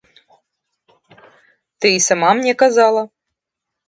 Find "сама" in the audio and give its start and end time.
2.07-2.29